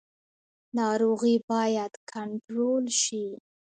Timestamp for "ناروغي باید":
0.77-1.93